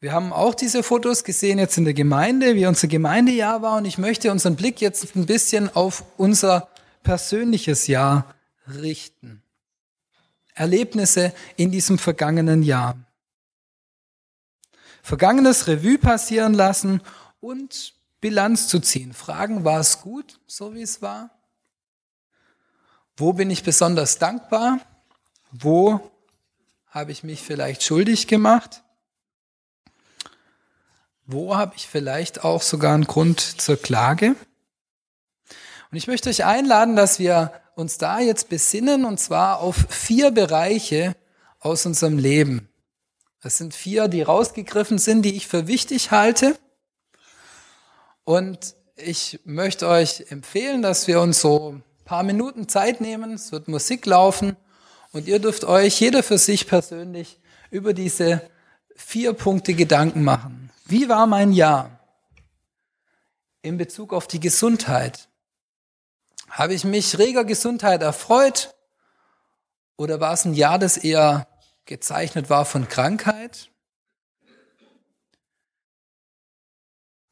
Wir 0.00 0.12
haben 0.12 0.32
auch 0.32 0.54
diese 0.54 0.84
Fotos 0.84 1.24
gesehen 1.24 1.58
jetzt 1.58 1.76
in 1.76 1.84
der 1.84 1.94
Gemeinde, 1.94 2.54
wie 2.54 2.66
unser 2.66 2.86
Gemeindejahr 2.86 3.62
war 3.62 3.78
und 3.78 3.84
ich 3.84 3.98
möchte 3.98 4.30
unseren 4.30 4.54
Blick 4.54 4.80
jetzt 4.80 5.16
ein 5.16 5.26
bisschen 5.26 5.74
auf 5.74 6.04
unser 6.16 6.68
persönliches 7.02 7.88
Jahr 7.88 8.32
richten. 8.68 9.42
Erlebnisse 10.54 11.32
in 11.56 11.72
diesem 11.72 11.98
vergangenen 11.98 12.62
Jahr. 12.62 12.96
Vergangenes 15.02 15.66
Revue 15.66 15.98
passieren 15.98 16.54
lassen 16.54 17.00
und 17.40 17.94
Bilanz 18.20 18.68
zu 18.68 18.78
ziehen. 18.78 19.12
Fragen, 19.12 19.64
war 19.64 19.80
es 19.80 20.00
gut, 20.00 20.38
so 20.46 20.74
wie 20.74 20.82
es 20.82 21.02
war? 21.02 21.30
Wo 23.16 23.32
bin 23.32 23.50
ich 23.50 23.64
besonders 23.64 24.18
dankbar? 24.18 24.78
Wo 25.50 26.12
habe 26.86 27.10
ich 27.10 27.24
mich 27.24 27.42
vielleicht 27.42 27.82
schuldig 27.82 28.28
gemacht? 28.28 28.84
Wo 31.30 31.54
habe 31.54 31.74
ich 31.76 31.86
vielleicht 31.86 32.42
auch 32.42 32.62
sogar 32.62 32.94
einen 32.94 33.04
Grund 33.04 33.38
zur 33.38 33.76
Klage? 33.76 34.34
Und 35.90 35.98
ich 35.98 36.06
möchte 36.06 36.30
euch 36.30 36.46
einladen, 36.46 36.96
dass 36.96 37.18
wir 37.18 37.52
uns 37.74 37.98
da 37.98 38.18
jetzt 38.18 38.48
besinnen, 38.48 39.04
und 39.04 39.20
zwar 39.20 39.58
auf 39.58 39.76
vier 39.90 40.30
Bereiche 40.30 41.14
aus 41.60 41.84
unserem 41.84 42.16
Leben. 42.16 42.70
Das 43.42 43.58
sind 43.58 43.74
vier, 43.74 44.08
die 44.08 44.22
rausgegriffen 44.22 44.96
sind, 44.96 45.20
die 45.20 45.36
ich 45.36 45.48
für 45.48 45.66
wichtig 45.66 46.12
halte. 46.12 46.56
Und 48.24 48.74
ich 48.96 49.40
möchte 49.44 49.86
euch 49.86 50.30
empfehlen, 50.30 50.80
dass 50.80 51.08
wir 51.08 51.20
uns 51.20 51.42
so 51.42 51.74
ein 51.74 51.82
paar 52.06 52.22
Minuten 52.22 52.68
Zeit 52.68 53.02
nehmen. 53.02 53.34
Es 53.34 53.52
wird 53.52 53.68
Musik 53.68 54.06
laufen 54.06 54.56
und 55.12 55.28
ihr 55.28 55.40
dürft 55.40 55.64
euch 55.64 56.00
jeder 56.00 56.22
für 56.22 56.38
sich 56.38 56.66
persönlich 56.66 57.38
über 57.70 57.92
diese 57.92 58.40
vier 58.96 59.34
Punkte 59.34 59.74
Gedanken 59.74 60.24
machen. 60.24 60.67
Wie 60.90 61.10
war 61.10 61.26
mein 61.26 61.52
Jahr 61.52 62.00
in 63.60 63.76
Bezug 63.76 64.14
auf 64.14 64.26
die 64.26 64.40
Gesundheit? 64.40 65.28
Habe 66.48 66.72
ich 66.72 66.84
mich 66.84 67.18
reger 67.18 67.44
Gesundheit 67.44 68.00
erfreut? 68.00 68.74
Oder 69.98 70.18
war 70.18 70.32
es 70.32 70.46
ein 70.46 70.54
Jahr, 70.54 70.78
das 70.78 70.96
eher 70.96 71.46
gezeichnet 71.84 72.48
war 72.48 72.64
von 72.64 72.88
Krankheit? 72.88 73.70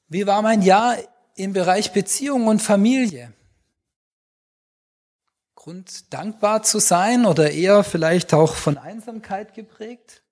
Wie 0.09 0.27
war 0.27 0.43
mein 0.43 0.61
Jahr 0.61 0.99
im 1.35 1.55
Bereich 1.55 1.95
Beziehung 1.95 2.49
und 2.49 2.61
Familie? 2.61 3.33
Grund 5.55 6.13
dankbar 6.13 6.63
zu 6.63 6.79
sein 6.79 7.25
oder 7.25 7.53
eher 7.53 7.85
vielleicht 7.85 8.35
auch 8.35 8.55
von 8.55 8.77
Einsamkeit 8.77 9.55
geprägt? 9.55 10.23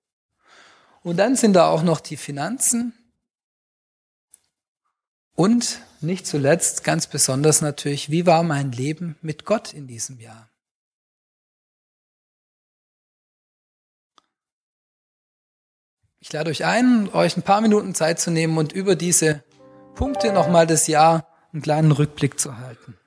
Und 1.01 1.17
dann 1.17 1.35
sind 1.35 1.53
da 1.53 1.69
auch 1.69 1.81
noch 1.81 1.99
die 1.99 2.17
Finanzen. 2.17 2.93
Und 5.35 5.81
nicht 5.99 6.25
zuletzt, 6.25 6.83
ganz 6.83 7.07
besonders 7.07 7.61
natürlich, 7.61 8.09
wie 8.09 8.25
war 8.25 8.43
mein 8.43 8.71
Leben 8.71 9.17
mit 9.21 9.45
Gott 9.45 9.73
in 9.73 9.85
diesem 9.85 10.19
Jahr? 10.19 10.49
Ich 16.19 16.31
lade 16.33 16.49
euch 16.49 16.65
ein, 16.65 17.09
euch 17.13 17.37
ein 17.37 17.43
paar 17.43 17.61
Minuten 17.61 17.93
Zeit 17.93 18.19
zu 18.19 18.31
nehmen 18.31 18.57
und 18.57 18.71
über 18.71 18.95
diese 18.95 19.43
Punkte 19.93 20.31
nochmal 20.33 20.65
das 20.65 20.87
Jahr 20.87 21.27
einen 21.53 21.61
kleinen 21.61 21.91
Rückblick 21.91 22.39
zu 22.39 22.57
halten. 22.57 22.97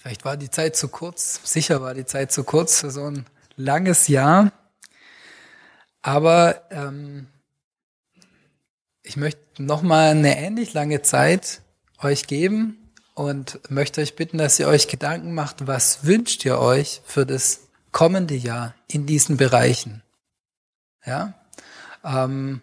Vielleicht 0.00 0.24
war 0.24 0.38
die 0.38 0.48
Zeit 0.48 0.76
zu 0.76 0.88
kurz, 0.88 1.40
sicher 1.44 1.82
war 1.82 1.92
die 1.92 2.06
Zeit 2.06 2.32
zu 2.32 2.42
kurz 2.42 2.80
für 2.80 2.90
so 2.90 3.04
ein 3.04 3.26
langes 3.56 4.08
Jahr. 4.08 4.50
Aber 6.00 6.62
ähm, 6.70 7.26
ich 9.02 9.18
möchte 9.18 9.62
nochmal 9.62 10.12
eine 10.12 10.38
ähnlich 10.38 10.72
lange 10.72 11.02
Zeit 11.02 11.60
euch 12.00 12.26
geben 12.26 12.90
und 13.12 13.60
möchte 13.70 14.00
euch 14.00 14.16
bitten, 14.16 14.38
dass 14.38 14.58
ihr 14.58 14.68
euch 14.68 14.88
Gedanken 14.88 15.34
macht, 15.34 15.66
was 15.66 16.06
wünscht 16.06 16.46
ihr 16.46 16.58
euch 16.58 17.02
für 17.04 17.26
das 17.26 17.68
kommende 17.92 18.34
Jahr 18.34 18.74
in 18.88 19.04
diesen 19.04 19.36
Bereichen? 19.36 20.02
Ja, 21.04 21.34
ähm, 22.02 22.62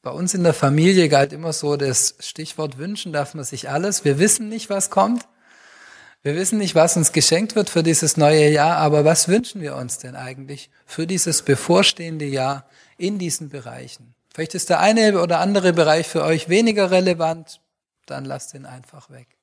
bei 0.00 0.10
uns 0.10 0.32
in 0.32 0.44
der 0.44 0.54
Familie 0.54 1.10
galt 1.10 1.34
immer 1.34 1.52
so 1.52 1.76
das 1.76 2.14
Stichwort 2.20 2.78
wünschen 2.78 3.12
darf 3.12 3.34
man 3.34 3.44
sich 3.44 3.68
alles. 3.68 4.06
Wir 4.06 4.18
wissen 4.18 4.48
nicht, 4.48 4.70
was 4.70 4.88
kommt. 4.88 5.28
Wir 6.28 6.36
wissen 6.36 6.58
nicht, 6.58 6.74
was 6.74 6.94
uns 6.98 7.12
geschenkt 7.12 7.56
wird 7.56 7.70
für 7.70 7.82
dieses 7.82 8.18
neue 8.18 8.50
Jahr, 8.50 8.76
aber 8.76 9.06
was 9.06 9.28
wünschen 9.28 9.62
wir 9.62 9.76
uns 9.76 9.96
denn 9.96 10.14
eigentlich 10.14 10.68
für 10.84 11.06
dieses 11.06 11.40
bevorstehende 11.40 12.26
Jahr 12.26 12.68
in 12.98 13.18
diesen 13.18 13.48
Bereichen? 13.48 14.14
Vielleicht 14.34 14.54
ist 14.54 14.68
der 14.68 14.80
eine 14.80 15.22
oder 15.22 15.40
andere 15.40 15.72
Bereich 15.72 16.06
für 16.06 16.22
euch 16.24 16.50
weniger 16.50 16.90
relevant, 16.90 17.62
dann 18.04 18.26
lasst 18.26 18.52
ihn 18.52 18.66
einfach 18.66 19.08
weg. 19.08 19.37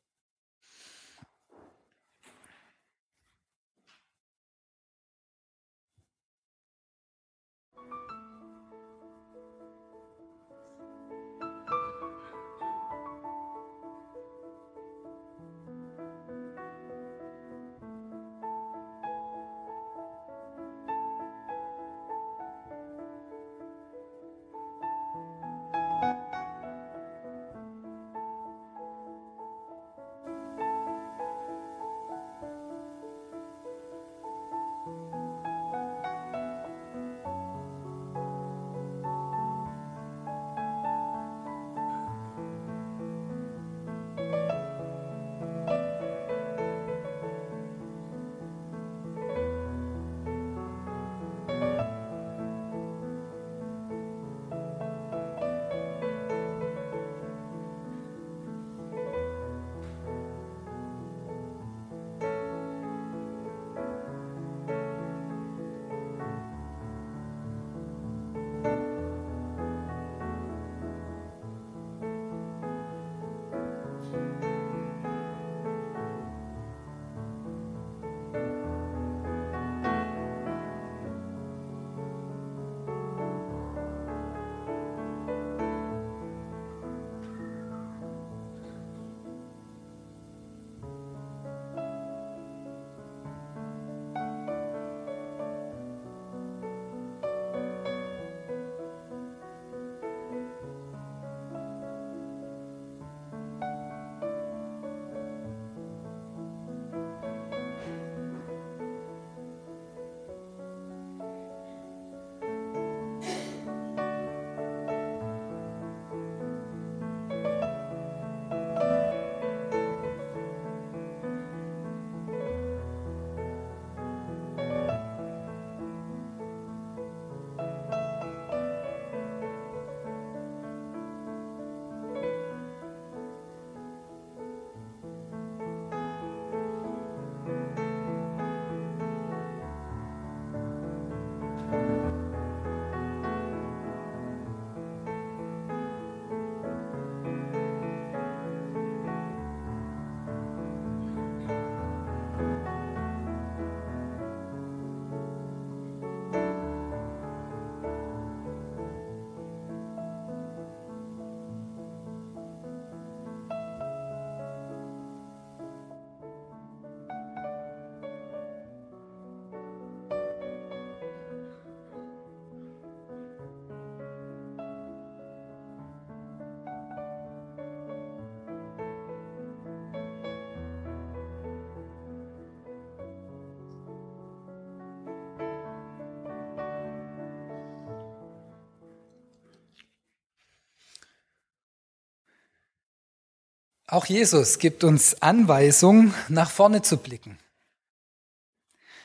Auch 193.88 194.06
Jesus 194.06 194.58
gibt 194.58 194.84
uns 194.84 195.22
Anweisung, 195.22 196.13
nach 196.27 196.50
vorne 196.50 196.82
zu 196.82 196.98
blicken. 196.98 197.38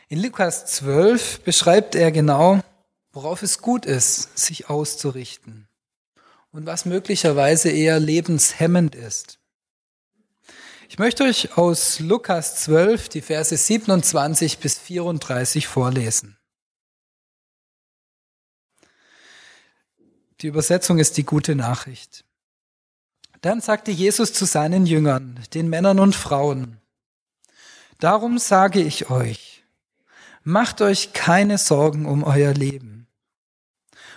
In 0.09 0.23
Lukas 0.23 0.67
12 0.67 1.41
beschreibt 1.41 1.95
er 1.95 2.11
genau, 2.11 2.61
worauf 3.13 3.43
es 3.43 3.61
gut 3.61 3.85
ist, 3.85 4.37
sich 4.39 4.71
auszurichten 4.71 5.69
und 6.51 6.67
was 6.67 6.85
möglicherweise 6.85 7.71
eher 7.71 8.01
lebenshemmend 8.01 8.95
ist. 8.95 9.39
Ich 10.89 10.99
möchte 10.99 11.25
euch 11.25 11.57
aus 11.57 12.01
Lukas 12.01 12.57
12 12.63 13.11
die 13.11 13.21
Verse 13.21 13.57
27 13.57 14.59
bis 14.59 14.79
34 14.79 15.69
vorlesen. 15.69 16.37
Die 20.41 20.49
Übersetzung 20.49 20.99
ist 20.99 21.19
die 21.19 21.25
gute 21.25 21.55
Nachricht. 21.55 22.25
Dann 23.41 23.61
sagte 23.61 23.91
Jesus 23.91 24.33
zu 24.33 24.45
seinen 24.45 24.87
Jüngern, 24.87 25.41
den 25.55 25.69
Männern 25.69 25.99
und 25.99 26.15
Frauen, 26.15 26.81
Darum 28.01 28.39
sage 28.39 28.81
ich 28.81 29.11
euch, 29.11 29.63
macht 30.43 30.81
euch 30.81 31.13
keine 31.13 31.59
Sorgen 31.59 32.07
um 32.07 32.25
euer 32.25 32.55
Leben, 32.55 33.07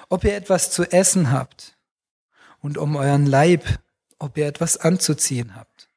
ob 0.07 0.23
ihr 0.23 0.35
etwas 0.35 0.71
zu 0.71 0.89
essen 0.89 1.31
habt 1.31 1.77
und 2.61 2.77
um 2.77 2.95
euren 2.95 3.25
Leib, 3.25 3.65
ob 4.19 4.37
ihr 4.37 4.47
etwas 4.47 4.77
anzuziehen 4.77 5.55
habt. 5.55 5.89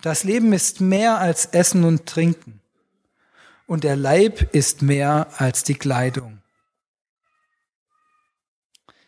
Das 0.00 0.22
Leben 0.22 0.52
ist 0.52 0.80
mehr 0.80 1.18
als 1.18 1.46
Essen 1.46 1.82
und 1.82 2.06
Trinken 2.06 2.60
und 3.66 3.82
der 3.82 3.96
Leib 3.96 4.54
ist 4.54 4.82
mehr 4.82 5.26
als 5.38 5.64
die 5.64 5.74
Kleidung. 5.74 6.40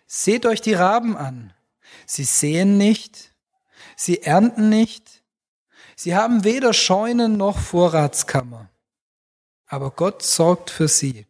Seht 0.08 0.46
euch 0.46 0.60
die 0.60 0.74
Raben 0.74 1.16
an. 1.16 1.54
Sie 2.06 2.24
sehen 2.24 2.78
nicht, 2.78 3.34
sie 3.96 4.22
ernten 4.22 4.68
nicht, 4.68 5.22
sie 5.96 6.16
haben 6.16 6.44
weder 6.44 6.72
Scheunen 6.72 7.36
noch 7.36 7.58
Vorratskammer, 7.58 8.70
aber 9.66 9.90
Gott 9.90 10.22
sorgt 10.22 10.70
für 10.70 10.88
sie. 10.88 11.26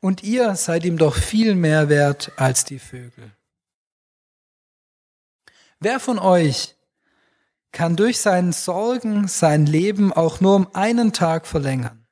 Und 0.00 0.22
ihr 0.22 0.54
seid 0.56 0.84
ihm 0.84 0.98
doch 0.98 1.14
viel 1.14 1.54
mehr 1.54 1.88
wert 1.88 2.32
als 2.36 2.64
die 2.64 2.78
Vögel. 2.78 3.32
Wer 5.80 5.98
von 5.98 6.18
euch 6.18 6.76
kann 7.72 7.96
durch 7.96 8.20
seinen 8.20 8.52
Sorgen 8.52 9.28
sein 9.28 9.66
Leben 9.66 10.12
auch 10.12 10.40
nur 10.40 10.56
um 10.56 10.74
einen 10.74 11.12
Tag 11.12 11.46
verlängern? 11.46 12.06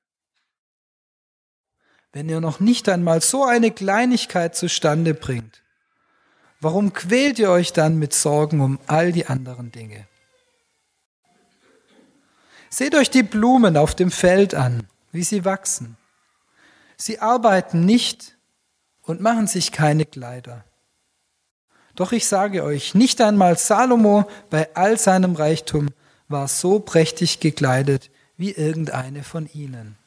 Wenn 2.12 2.28
ihr 2.28 2.40
noch 2.40 2.60
nicht 2.60 2.88
einmal 2.88 3.22
so 3.22 3.44
eine 3.44 3.70
Kleinigkeit 3.70 4.54
zustande 4.54 5.14
bringt, 5.14 5.61
warum 6.62 6.92
quält 6.92 7.38
ihr 7.38 7.50
euch 7.50 7.72
dann 7.72 7.98
mit 7.98 8.14
Sorgen 8.14 8.60
um 8.60 8.78
all 8.86 9.12
die 9.12 9.26
anderen 9.26 9.72
Dinge? 9.72 10.06
Seht 12.70 12.94
euch 12.94 13.10
die 13.10 13.22
Blumen 13.22 13.76
auf 13.76 13.94
dem 13.94 14.10
Feld 14.10 14.54
an, 14.54 14.86
wie 15.10 15.24
sie 15.24 15.44
wachsen. 15.44 15.96
Sie 16.96 17.18
arbeiten 17.18 17.84
nicht 17.84 18.38
und 19.02 19.20
machen 19.20 19.46
sich 19.46 19.72
keine 19.72 20.06
Kleider. 20.06 20.64
Doch 21.96 22.12
ich 22.12 22.26
sage 22.26 22.64
euch, 22.64 22.94
nicht 22.94 23.20
einmal 23.20 23.58
Salomo 23.58 24.24
bei 24.48 24.74
all 24.74 24.98
seinem 24.98 25.34
Reichtum 25.34 25.90
war 26.28 26.48
so 26.48 26.78
prächtig 26.78 27.40
gekleidet 27.40 28.10
wie 28.38 28.52
irgendeine 28.52 29.24
von 29.24 29.48
ihnen. 29.52 29.98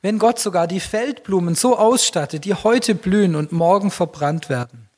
Wenn 0.00 0.18
Gott 0.18 0.38
sogar 0.38 0.66
die 0.66 0.80
Feldblumen 0.80 1.54
so 1.54 1.76
ausstattet, 1.76 2.44
die 2.44 2.54
heute 2.54 2.94
blühen 2.94 3.34
und 3.34 3.52
morgen 3.52 3.90
verbrannt 3.90 4.48
werden, 4.48 4.88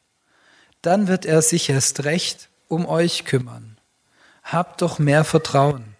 dann 0.82 1.08
wird 1.08 1.24
er 1.24 1.42
sich 1.42 1.70
erst 1.70 2.04
recht 2.04 2.48
um 2.68 2.86
euch 2.86 3.24
kümmern. 3.24 3.78
Habt 4.42 4.82
doch 4.82 4.98
mehr 4.98 5.24
Vertrauen. 5.24 5.96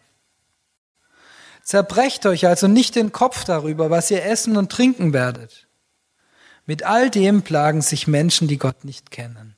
Zerbrecht 1.63 2.27
euch 2.27 2.47
also 2.47 2.67
nicht 2.67 2.97
den 2.97 3.13
Kopf 3.13 3.45
darüber, 3.45 3.91
was 3.91 4.11
ihr 4.11 4.25
essen 4.25 4.57
und 4.57 4.73
trinken 4.73 5.13
werdet. 5.13 5.69
Mit 6.67 6.83
all 6.83 7.11
dem 7.11 7.43
plagen 7.43 7.83
sich 7.83 8.07
Menschen, 8.07 8.49
die 8.49 8.59
Gott 8.59 8.85
nicht 8.85 9.11
kennen. 9.11 9.57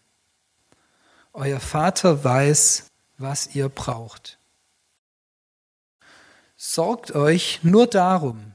Euer 1.32 1.60
Vater 1.60 2.22
weiß, 2.22 2.86
was 3.18 3.54
ihr 3.54 3.68
braucht. 3.68 4.38
Sorgt 6.56 7.14
euch 7.14 7.60
nur 7.62 7.86
darum, 7.86 8.52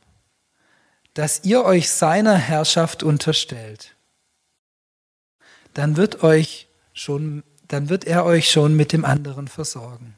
dass 1.18 1.44
ihr 1.44 1.66
euch 1.66 1.90
seiner 1.90 2.36
Herrschaft 2.36 3.02
unterstellt. 3.02 3.96
Dann 5.74 5.98
wird 5.98 6.22
euch 6.22 6.68
schon, 6.94 7.44
dann 7.68 7.90
wird 7.90 8.06
er 8.06 8.24
euch 8.24 8.52
schon 8.52 8.76
mit 8.76 8.94
dem 8.94 9.04
anderen 9.04 9.48
versorgen. 9.48 10.16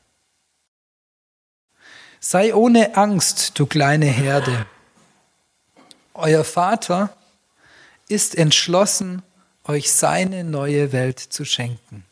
Sei 2.19 2.53
ohne 2.53 2.97
Angst, 2.97 3.57
du 3.57 3.65
kleine 3.65 4.07
Herde. 4.07 4.65
Euer 6.13 6.43
Vater 6.43 7.15
ist 8.09 8.37
entschlossen, 8.37 9.21
euch 9.63 9.93
seine 9.93 10.43
neue 10.43 10.91
Welt 10.91 11.19
zu 11.19 11.45
schenken. 11.45 12.03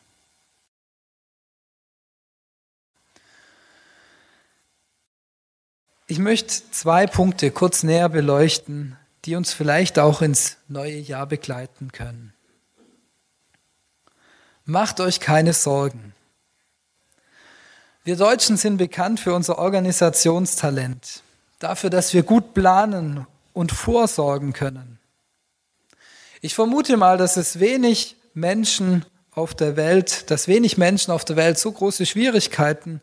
Ich 6.10 6.20
möchte 6.20 6.62
zwei 6.72 7.06
Punkte 7.06 7.52
kurz 7.52 7.84
näher 7.84 8.08
beleuchten, 8.08 8.96
die 9.26 9.36
uns 9.36 9.52
vielleicht 9.52 10.00
auch 10.00 10.22
ins 10.22 10.56
neue 10.70 10.98
Jahr 10.98 11.26
begleiten 11.26 11.92
können. 11.92 12.34
Macht 14.64 15.02
euch 15.02 15.20
keine 15.20 15.52
Sorgen. 15.52 16.14
Wir 18.06 18.16
Deutschen 18.16 18.56
sind 18.56 18.78
bekannt 18.78 19.20
für 19.20 19.34
unser 19.34 19.58
Organisationstalent, 19.58 21.24
dafür, 21.60 21.90
dass 21.90 22.14
wir 22.14 22.24
gut 22.24 22.54
planen 22.54 23.28
und 23.52 23.74
vorsorgen 23.74 24.54
können. 24.54 25.00
Ich 26.40 26.56
vermute 26.56 26.96
mal, 26.96 27.18
dass 27.18 27.36
es 27.36 27.60
wenig 27.60 28.16
Menschen 28.34 29.06
auf 29.32 29.54
der 29.54 29.76
Welt, 29.76 30.32
dass 30.32 30.48
wenig 30.48 30.78
Menschen 30.78 31.12
auf 31.12 31.26
der 31.26 31.36
Welt 31.36 31.60
so 31.60 31.70
große 31.70 32.06
Schwierigkeiten 32.06 33.02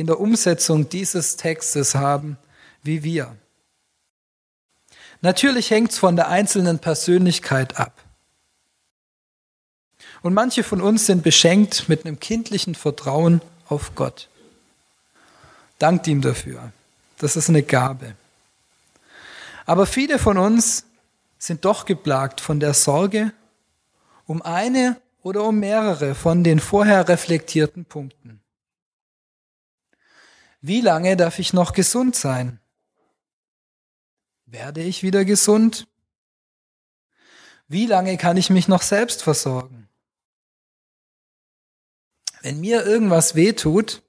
in 0.00 0.06
der 0.06 0.18
Umsetzung 0.18 0.88
dieses 0.88 1.36
Textes 1.36 1.94
haben 1.94 2.38
wie 2.82 3.02
wir. 3.02 3.36
Natürlich 5.20 5.70
hängt 5.70 5.90
es 5.90 5.98
von 5.98 6.16
der 6.16 6.28
einzelnen 6.28 6.78
Persönlichkeit 6.78 7.78
ab. 7.78 8.02
Und 10.22 10.32
manche 10.32 10.64
von 10.64 10.80
uns 10.80 11.04
sind 11.04 11.22
beschenkt 11.22 11.90
mit 11.90 12.06
einem 12.06 12.18
kindlichen 12.18 12.74
Vertrauen 12.74 13.42
auf 13.68 13.94
Gott. 13.94 14.30
Dankt 15.78 16.06
ihm 16.06 16.22
dafür. 16.22 16.72
Das 17.18 17.36
ist 17.36 17.50
eine 17.50 17.62
Gabe. 17.62 18.14
Aber 19.66 19.84
viele 19.84 20.18
von 20.18 20.38
uns 20.38 20.86
sind 21.38 21.66
doch 21.66 21.84
geplagt 21.84 22.40
von 22.40 22.58
der 22.58 22.72
Sorge 22.72 23.34
um 24.24 24.40
eine 24.40 24.96
oder 25.22 25.44
um 25.44 25.60
mehrere 25.60 26.14
von 26.14 26.42
den 26.42 26.58
vorher 26.58 27.06
reflektierten 27.06 27.84
Punkten. 27.84 28.40
Wie 30.60 30.80
lange 30.80 31.16
darf 31.16 31.38
ich 31.38 31.52
noch 31.52 31.72
gesund 31.72 32.14
sein? 32.14 32.60
Werde 34.46 34.82
ich 34.82 35.02
wieder 35.02 35.24
gesund? 35.24 35.86
Wie 37.68 37.86
lange 37.86 38.16
kann 38.16 38.36
ich 38.36 38.50
mich 38.50 38.68
noch 38.68 38.82
selbst 38.82 39.22
versorgen? 39.22 39.88
Wenn 42.42 42.60
mir 42.60 42.84
irgendwas 42.84 43.34
wehtut, 43.34 44.02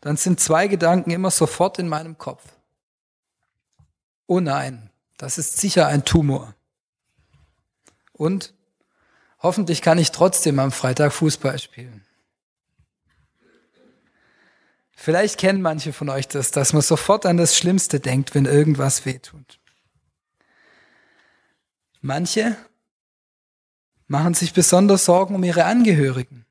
dann 0.00 0.16
sind 0.16 0.40
zwei 0.40 0.68
Gedanken 0.68 1.10
immer 1.10 1.30
sofort 1.30 1.78
in 1.78 1.88
meinem 1.88 2.18
Kopf. 2.18 2.44
Oh 4.26 4.40
nein, 4.40 4.90
das 5.16 5.38
ist 5.38 5.58
sicher 5.58 5.86
ein 5.86 6.04
Tumor. 6.04 6.54
Und 8.12 8.54
hoffentlich 9.40 9.82
kann 9.82 9.98
ich 9.98 10.10
trotzdem 10.10 10.58
am 10.58 10.72
Freitag 10.72 11.12
Fußball 11.12 11.58
spielen. 11.58 12.05
Vielleicht 14.98 15.38
kennen 15.38 15.60
manche 15.60 15.92
von 15.92 16.08
euch 16.08 16.26
das, 16.26 16.50
dass 16.50 16.72
man 16.72 16.80
sofort 16.80 17.26
an 17.26 17.36
das 17.36 17.56
Schlimmste 17.56 18.00
denkt, 18.00 18.34
wenn 18.34 18.46
irgendwas 18.46 19.04
wehtut. 19.04 19.60
Manche 22.00 22.56
machen 24.08 24.34
sich 24.34 24.54
besonders 24.54 25.04
Sorgen 25.04 25.34
um 25.34 25.44
ihre 25.44 25.66
Angehörigen. 25.66 26.46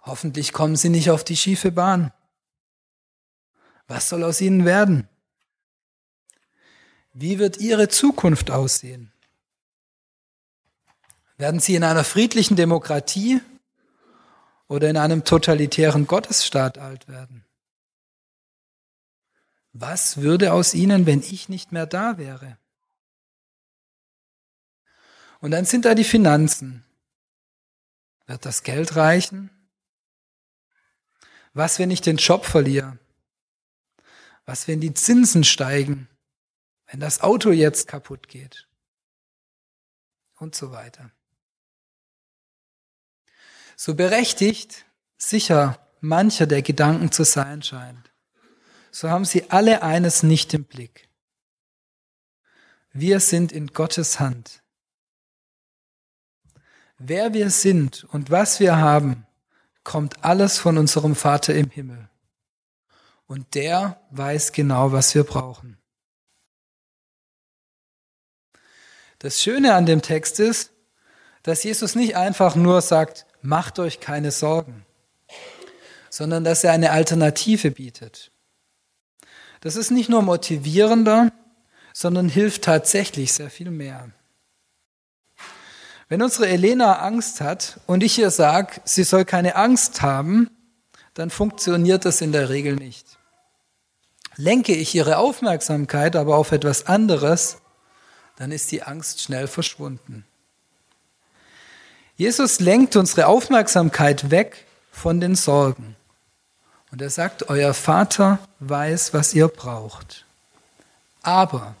Hoffentlich 0.00 0.52
kommen 0.52 0.76
sie 0.76 0.88
nicht 0.88 1.10
auf 1.10 1.22
die 1.22 1.36
schiefe 1.36 1.70
Bahn. 1.70 2.12
Was 3.86 4.08
soll 4.08 4.24
aus 4.24 4.40
ihnen 4.40 4.64
werden? 4.64 5.06
Wie 7.12 7.38
wird 7.38 7.58
ihre 7.58 7.88
Zukunft 7.88 8.50
aussehen? 8.50 9.12
Werden 11.36 11.60
sie 11.60 11.74
in 11.74 11.84
einer 11.84 12.04
friedlichen 12.04 12.56
Demokratie 12.56 13.40
oder 14.68 14.88
in 14.88 14.96
einem 14.96 15.24
totalitären 15.24 16.06
Gottesstaat 16.06 16.78
alt 16.78 17.08
werden? 17.08 17.44
Was 19.72 20.18
würde 20.18 20.52
aus 20.52 20.72
ihnen, 20.72 21.04
wenn 21.06 21.20
ich 21.20 21.48
nicht 21.48 21.72
mehr 21.72 21.86
da 21.86 22.16
wäre? 22.16 22.58
Und 25.40 25.50
dann 25.50 25.64
sind 25.64 25.84
da 25.84 25.94
die 25.94 26.04
Finanzen. 26.04 26.84
Wird 28.26 28.46
das 28.46 28.62
Geld 28.62 28.96
reichen? 28.96 29.50
Was, 31.52 31.78
wenn 31.78 31.90
ich 31.90 32.00
den 32.00 32.16
Job 32.16 32.46
verliere? 32.46 32.98
Was, 34.46 34.68
wenn 34.68 34.80
die 34.80 34.94
Zinsen 34.94 35.44
steigen? 35.44 36.08
Wenn 36.86 37.00
das 37.00 37.20
Auto 37.20 37.50
jetzt 37.50 37.88
kaputt 37.88 38.28
geht? 38.28 38.68
Und 40.36 40.54
so 40.54 40.70
weiter. 40.70 41.10
So 43.76 43.94
berechtigt 43.94 44.84
sicher 45.16 45.78
mancher 46.00 46.46
der 46.46 46.62
Gedanken 46.62 47.10
zu 47.12 47.24
sein 47.24 47.62
scheint, 47.62 48.12
so 48.90 49.10
haben 49.10 49.24
sie 49.24 49.50
alle 49.50 49.82
eines 49.82 50.22
nicht 50.22 50.54
im 50.54 50.64
Blick. 50.64 51.08
Wir 52.92 53.18
sind 53.18 53.50
in 53.50 53.68
Gottes 53.68 54.20
Hand. 54.20 54.62
Wer 56.98 57.34
wir 57.34 57.50
sind 57.50 58.04
und 58.04 58.30
was 58.30 58.60
wir 58.60 58.76
haben, 58.76 59.26
kommt 59.82 60.24
alles 60.24 60.58
von 60.58 60.78
unserem 60.78 61.16
Vater 61.16 61.54
im 61.54 61.70
Himmel. 61.70 62.08
Und 63.26 63.54
der 63.54 64.00
weiß 64.10 64.52
genau, 64.52 64.92
was 64.92 65.14
wir 65.14 65.24
brauchen. 65.24 65.78
Das 69.18 69.42
Schöne 69.42 69.74
an 69.74 69.86
dem 69.86 70.02
Text 70.02 70.38
ist, 70.38 70.72
dass 71.42 71.64
Jesus 71.64 71.94
nicht 71.94 72.16
einfach 72.16 72.54
nur 72.54 72.80
sagt, 72.80 73.26
macht 73.44 73.78
euch 73.78 74.00
keine 74.00 74.30
Sorgen, 74.30 74.86
sondern 76.08 76.44
dass 76.44 76.64
er 76.64 76.72
eine 76.72 76.92
Alternative 76.92 77.70
bietet. 77.70 78.30
Das 79.60 79.76
ist 79.76 79.90
nicht 79.90 80.08
nur 80.08 80.22
motivierender, 80.22 81.30
sondern 81.92 82.28
hilft 82.28 82.62
tatsächlich 82.62 83.32
sehr 83.32 83.50
viel 83.50 83.70
mehr. 83.70 84.10
Wenn 86.08 86.22
unsere 86.22 86.48
Elena 86.48 87.00
Angst 87.00 87.40
hat 87.40 87.80
und 87.86 88.02
ich 88.02 88.18
ihr 88.18 88.30
sage, 88.30 88.80
sie 88.84 89.04
soll 89.04 89.24
keine 89.24 89.56
Angst 89.56 90.02
haben, 90.02 90.50
dann 91.12 91.30
funktioniert 91.30 92.04
das 92.04 92.20
in 92.20 92.32
der 92.32 92.48
Regel 92.48 92.76
nicht. 92.76 93.18
Lenke 94.36 94.74
ich 94.74 94.94
ihre 94.94 95.18
Aufmerksamkeit 95.18 96.16
aber 96.16 96.36
auf 96.36 96.50
etwas 96.52 96.86
anderes, 96.86 97.58
dann 98.36 98.52
ist 98.52 98.72
die 98.72 98.82
Angst 98.82 99.20
schnell 99.20 99.46
verschwunden. 99.46 100.26
Jesus 102.16 102.60
lenkt 102.60 102.96
unsere 102.96 103.26
Aufmerksamkeit 103.26 104.30
weg 104.30 104.66
von 104.92 105.20
den 105.20 105.34
Sorgen. 105.34 105.96
Und 106.92 107.02
er 107.02 107.10
sagt, 107.10 107.48
euer 107.48 107.74
Vater 107.74 108.38
weiß, 108.60 109.12
was 109.12 109.34
ihr 109.34 109.48
braucht. 109.48 110.24
Aber 111.22 111.74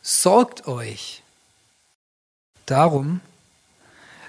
sorgt 0.00 0.66
euch 0.66 1.22
darum, 2.64 3.20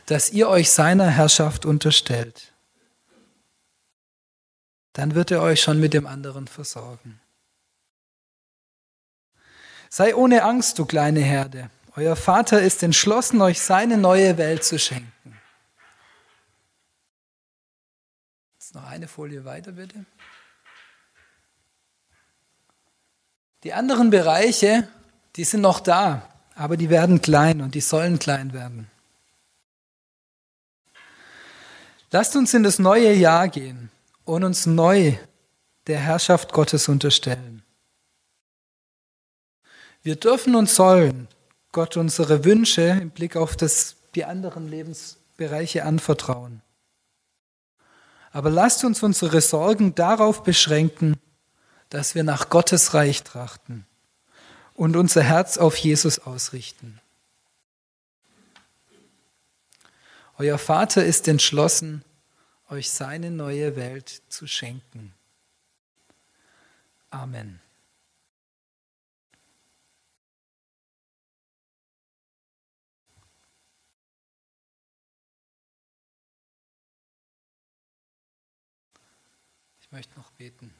dass 0.07 0.29
ihr 0.31 0.49
euch 0.49 0.71
seiner 0.71 1.09
Herrschaft 1.09 1.65
unterstellt. 1.65 2.51
Dann 4.91 5.15
wird 5.15 5.31
er 5.31 5.41
euch 5.41 5.61
schon 5.61 5.79
mit 5.79 5.93
dem 5.93 6.05
anderen 6.05 6.47
versorgen. 6.47 7.19
Sei 9.89 10.15
ohne 10.15 10.43
Angst, 10.43 10.79
du 10.79 10.85
kleine 10.85 11.21
Herde. 11.21 11.69
Euer 11.95 12.15
Vater 12.15 12.61
ist 12.61 12.81
entschlossen, 12.81 13.41
euch 13.41 13.61
seine 13.61 13.97
neue 13.97 14.37
Welt 14.37 14.63
zu 14.63 14.79
schenken. 14.79 15.39
Jetzt 18.55 18.73
noch 18.73 18.85
eine 18.85 19.07
Folie 19.07 19.45
weiter, 19.45 19.73
bitte. 19.73 20.05
Die 23.63 23.73
anderen 23.73 24.09
Bereiche, 24.09 24.87
die 25.35 25.43
sind 25.43 25.61
noch 25.61 25.79
da, 25.79 26.27
aber 26.55 26.77
die 26.77 26.89
werden 26.89 27.21
klein 27.21 27.61
und 27.61 27.75
die 27.75 27.81
sollen 27.81 28.17
klein 28.17 28.53
werden. 28.53 28.89
Lasst 32.11 32.35
uns 32.35 32.53
in 32.53 32.63
das 32.63 32.79
neue 32.79 33.13
Jahr 33.13 33.47
gehen 33.47 33.89
und 34.25 34.43
uns 34.43 34.65
neu 34.65 35.15
der 35.87 35.99
Herrschaft 35.99 36.53
Gottes 36.53 36.87
unterstellen. 36.87 37.63
Wir 40.01 40.15
dürfen 40.15 40.55
und 40.55 40.69
sollen 40.69 41.27
Gott 41.73 41.97
unsere 41.97 42.45
Wünsche 42.45 42.83
im 42.83 43.09
Blick 43.09 43.35
auf 43.35 43.57
das, 43.57 43.97
die 44.15 44.23
anderen 44.23 44.69
Lebensbereiche 44.69 45.83
anvertrauen. 45.83 46.61
Aber 48.31 48.51
lasst 48.51 48.85
uns 48.85 49.03
unsere 49.03 49.41
Sorgen 49.41 49.95
darauf 49.95 50.43
beschränken, 50.43 51.17
dass 51.89 52.15
wir 52.15 52.23
nach 52.23 52.49
Gottes 52.49 52.93
Reich 52.93 53.23
trachten 53.23 53.85
und 54.75 54.95
unser 54.95 55.23
Herz 55.23 55.57
auf 55.57 55.75
Jesus 55.75 56.19
ausrichten. 56.19 57.01
Euer 60.37 60.59
Vater 60.59 61.03
ist 61.03 61.27
entschlossen, 61.27 62.03
euch 62.69 62.91
seine 62.91 63.31
neue 63.31 63.75
Welt 63.75 64.21
zu 64.29 64.45
schenken. 64.45 65.13
Amen. 67.09 67.62
Möchte 79.93 80.17
noch 80.17 80.31
beten. 80.31 80.73